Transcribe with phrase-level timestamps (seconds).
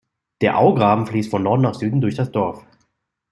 [0.41, 2.65] Der Augraben fließt von Norden nach Süden durch das Dorf.